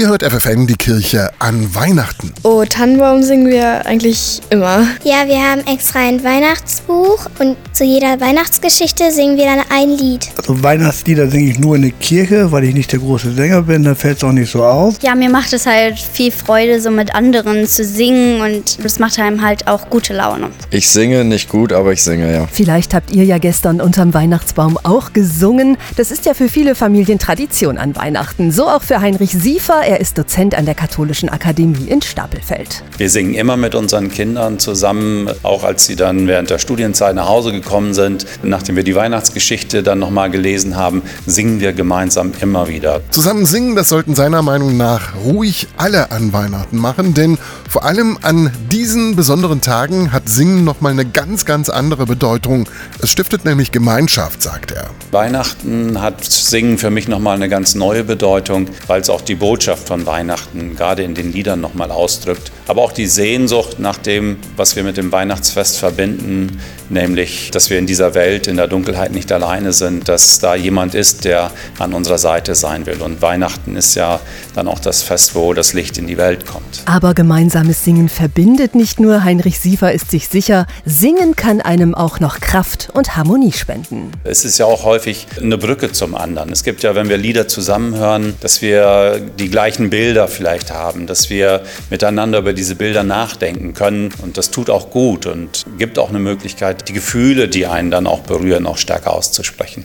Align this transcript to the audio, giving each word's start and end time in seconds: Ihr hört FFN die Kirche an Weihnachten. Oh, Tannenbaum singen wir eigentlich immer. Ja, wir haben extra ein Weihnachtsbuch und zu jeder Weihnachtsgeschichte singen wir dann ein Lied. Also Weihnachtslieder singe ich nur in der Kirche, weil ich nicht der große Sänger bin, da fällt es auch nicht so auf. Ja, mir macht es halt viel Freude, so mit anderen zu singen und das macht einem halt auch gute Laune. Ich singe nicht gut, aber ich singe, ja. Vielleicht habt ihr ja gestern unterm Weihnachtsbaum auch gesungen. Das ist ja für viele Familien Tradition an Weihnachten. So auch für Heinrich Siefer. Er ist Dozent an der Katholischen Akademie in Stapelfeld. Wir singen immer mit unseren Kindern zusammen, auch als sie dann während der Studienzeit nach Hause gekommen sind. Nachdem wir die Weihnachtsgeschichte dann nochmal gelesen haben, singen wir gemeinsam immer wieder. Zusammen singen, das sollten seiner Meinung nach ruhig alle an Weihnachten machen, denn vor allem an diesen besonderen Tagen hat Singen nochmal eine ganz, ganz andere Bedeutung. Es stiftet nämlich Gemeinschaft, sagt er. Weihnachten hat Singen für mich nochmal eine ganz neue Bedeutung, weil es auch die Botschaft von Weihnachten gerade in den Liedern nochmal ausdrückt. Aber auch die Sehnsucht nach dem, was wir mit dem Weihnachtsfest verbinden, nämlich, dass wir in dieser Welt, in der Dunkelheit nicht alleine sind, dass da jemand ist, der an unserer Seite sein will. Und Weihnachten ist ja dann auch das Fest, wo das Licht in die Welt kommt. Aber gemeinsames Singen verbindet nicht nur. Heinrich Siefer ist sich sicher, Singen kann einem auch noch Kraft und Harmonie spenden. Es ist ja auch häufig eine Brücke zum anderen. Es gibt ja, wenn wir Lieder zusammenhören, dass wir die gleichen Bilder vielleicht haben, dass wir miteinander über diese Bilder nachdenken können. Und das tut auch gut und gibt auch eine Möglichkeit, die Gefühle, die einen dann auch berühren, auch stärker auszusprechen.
Ihr 0.00 0.08
hört 0.08 0.22
FFN 0.22 0.66
die 0.66 0.76
Kirche 0.76 1.30
an 1.40 1.74
Weihnachten. 1.74 2.32
Oh, 2.42 2.64
Tannenbaum 2.64 3.22
singen 3.22 3.48
wir 3.48 3.84
eigentlich 3.84 4.40
immer. 4.48 4.86
Ja, 5.04 5.26
wir 5.26 5.36
haben 5.36 5.60
extra 5.66 5.98
ein 5.98 6.24
Weihnachtsbuch 6.24 7.26
und 7.38 7.58
zu 7.74 7.84
jeder 7.84 8.18
Weihnachtsgeschichte 8.18 9.10
singen 9.12 9.36
wir 9.36 9.44
dann 9.44 9.60
ein 9.68 9.90
Lied. 9.90 10.30
Also 10.38 10.62
Weihnachtslieder 10.62 11.28
singe 11.28 11.50
ich 11.50 11.58
nur 11.58 11.76
in 11.76 11.82
der 11.82 11.90
Kirche, 11.90 12.50
weil 12.50 12.64
ich 12.64 12.72
nicht 12.72 12.90
der 12.92 13.00
große 13.00 13.34
Sänger 13.34 13.60
bin, 13.60 13.84
da 13.84 13.94
fällt 13.94 14.16
es 14.16 14.24
auch 14.24 14.32
nicht 14.32 14.50
so 14.50 14.64
auf. 14.64 14.94
Ja, 15.02 15.14
mir 15.14 15.28
macht 15.28 15.52
es 15.52 15.66
halt 15.66 15.98
viel 15.98 16.32
Freude, 16.32 16.80
so 16.80 16.90
mit 16.90 17.14
anderen 17.14 17.66
zu 17.66 17.84
singen 17.84 18.40
und 18.40 18.82
das 18.82 19.00
macht 19.00 19.18
einem 19.18 19.44
halt 19.44 19.68
auch 19.68 19.90
gute 19.90 20.14
Laune. 20.14 20.48
Ich 20.70 20.88
singe 20.88 21.26
nicht 21.26 21.50
gut, 21.50 21.74
aber 21.74 21.92
ich 21.92 22.02
singe, 22.02 22.32
ja. 22.32 22.48
Vielleicht 22.50 22.94
habt 22.94 23.10
ihr 23.10 23.24
ja 23.24 23.36
gestern 23.36 23.82
unterm 23.82 24.14
Weihnachtsbaum 24.14 24.78
auch 24.82 25.12
gesungen. 25.12 25.76
Das 25.96 26.10
ist 26.10 26.24
ja 26.24 26.32
für 26.32 26.48
viele 26.48 26.74
Familien 26.74 27.18
Tradition 27.18 27.76
an 27.76 27.94
Weihnachten. 27.96 28.50
So 28.50 28.66
auch 28.66 28.82
für 28.82 29.02
Heinrich 29.02 29.32
Siefer. 29.32 29.89
Er 29.90 29.98
ist 29.98 30.16
Dozent 30.16 30.54
an 30.54 30.66
der 30.66 30.76
Katholischen 30.76 31.28
Akademie 31.28 31.88
in 31.88 32.00
Stapelfeld. 32.00 32.84
Wir 32.96 33.10
singen 33.10 33.34
immer 33.34 33.56
mit 33.56 33.74
unseren 33.74 34.08
Kindern 34.08 34.60
zusammen, 34.60 35.28
auch 35.42 35.64
als 35.64 35.84
sie 35.84 35.96
dann 35.96 36.28
während 36.28 36.48
der 36.48 36.60
Studienzeit 36.60 37.16
nach 37.16 37.26
Hause 37.26 37.50
gekommen 37.50 37.92
sind. 37.92 38.24
Nachdem 38.44 38.76
wir 38.76 38.84
die 38.84 38.94
Weihnachtsgeschichte 38.94 39.82
dann 39.82 39.98
nochmal 39.98 40.30
gelesen 40.30 40.76
haben, 40.76 41.02
singen 41.26 41.58
wir 41.58 41.72
gemeinsam 41.72 42.32
immer 42.40 42.68
wieder. 42.68 43.00
Zusammen 43.10 43.46
singen, 43.46 43.74
das 43.74 43.88
sollten 43.88 44.14
seiner 44.14 44.42
Meinung 44.42 44.76
nach 44.76 45.16
ruhig 45.24 45.66
alle 45.76 46.12
an 46.12 46.32
Weihnachten 46.32 46.76
machen, 46.76 47.12
denn 47.12 47.36
vor 47.68 47.84
allem 47.84 48.16
an 48.22 48.52
diesen 48.70 49.16
besonderen 49.16 49.60
Tagen 49.60 50.12
hat 50.12 50.28
Singen 50.28 50.62
nochmal 50.62 50.92
eine 50.92 51.04
ganz, 51.04 51.46
ganz 51.46 51.68
andere 51.68 52.06
Bedeutung. 52.06 52.68
Es 53.02 53.10
stiftet 53.10 53.44
nämlich 53.44 53.72
Gemeinschaft, 53.72 54.40
sagt 54.40 54.70
er. 54.70 54.90
Weihnachten 55.10 56.00
hat 56.00 56.24
Singen 56.24 56.78
für 56.78 56.90
mich 56.90 57.08
nochmal 57.08 57.34
eine 57.34 57.48
ganz 57.48 57.74
neue 57.74 58.04
Bedeutung, 58.04 58.68
weil 58.86 59.00
es 59.00 59.10
auch 59.10 59.20
die 59.20 59.34
Botschaft 59.34 59.79
von 59.86 60.06
Weihnachten 60.06 60.76
gerade 60.76 61.02
in 61.02 61.14
den 61.14 61.32
Liedern 61.32 61.60
nochmal 61.60 61.90
ausdrückt. 61.90 62.52
Aber 62.66 62.82
auch 62.82 62.92
die 62.92 63.06
Sehnsucht 63.06 63.78
nach 63.78 63.96
dem, 63.96 64.38
was 64.56 64.76
wir 64.76 64.84
mit 64.84 64.96
dem 64.96 65.12
Weihnachtsfest 65.12 65.78
verbinden, 65.78 66.60
nämlich, 66.88 67.50
dass 67.50 67.70
wir 67.70 67.78
in 67.78 67.86
dieser 67.86 68.14
Welt, 68.14 68.46
in 68.46 68.56
der 68.56 68.68
Dunkelheit 68.68 69.12
nicht 69.12 69.32
alleine 69.32 69.72
sind, 69.72 70.08
dass 70.08 70.38
da 70.38 70.54
jemand 70.54 70.94
ist, 70.94 71.24
der 71.24 71.50
an 71.78 71.94
unserer 71.94 72.18
Seite 72.18 72.54
sein 72.54 72.86
will. 72.86 73.00
Und 73.02 73.22
Weihnachten 73.22 73.76
ist 73.76 73.94
ja 73.94 74.20
dann 74.54 74.68
auch 74.68 74.80
das 74.80 75.02
Fest, 75.02 75.34
wo 75.34 75.54
das 75.54 75.72
Licht 75.72 75.98
in 75.98 76.06
die 76.06 76.18
Welt 76.18 76.46
kommt. 76.46 76.82
Aber 76.86 77.14
gemeinsames 77.14 77.84
Singen 77.84 78.08
verbindet 78.08 78.74
nicht 78.74 79.00
nur. 79.00 79.24
Heinrich 79.24 79.60
Siefer 79.60 79.92
ist 79.92 80.10
sich 80.10 80.28
sicher, 80.28 80.66
Singen 80.84 81.36
kann 81.36 81.60
einem 81.60 81.94
auch 81.94 82.20
noch 82.20 82.40
Kraft 82.40 82.88
und 82.92 83.16
Harmonie 83.16 83.52
spenden. 83.52 84.10
Es 84.24 84.44
ist 84.44 84.58
ja 84.58 84.66
auch 84.66 84.84
häufig 84.84 85.26
eine 85.40 85.58
Brücke 85.58 85.92
zum 85.92 86.14
anderen. 86.14 86.50
Es 86.52 86.64
gibt 86.64 86.82
ja, 86.82 86.94
wenn 86.94 87.08
wir 87.08 87.16
Lieder 87.16 87.48
zusammenhören, 87.48 88.34
dass 88.40 88.62
wir 88.62 89.20
die 89.38 89.48
gleichen 89.60 89.90
Bilder 89.90 90.26
vielleicht 90.26 90.70
haben, 90.70 91.06
dass 91.06 91.28
wir 91.28 91.60
miteinander 91.90 92.38
über 92.38 92.54
diese 92.54 92.76
Bilder 92.76 93.02
nachdenken 93.02 93.74
können. 93.74 94.08
Und 94.22 94.38
das 94.38 94.50
tut 94.50 94.70
auch 94.70 94.88
gut 94.88 95.26
und 95.26 95.66
gibt 95.76 95.98
auch 95.98 96.08
eine 96.08 96.18
Möglichkeit, 96.18 96.88
die 96.88 96.94
Gefühle, 96.94 97.46
die 97.46 97.66
einen 97.66 97.90
dann 97.90 98.06
auch 98.06 98.20
berühren, 98.20 98.66
auch 98.66 98.78
stärker 98.78 99.12
auszusprechen. 99.12 99.84